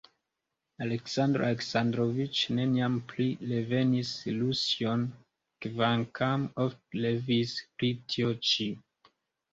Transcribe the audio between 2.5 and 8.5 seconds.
neniam plu revenis Rusion, kvankam ofte revis pri tio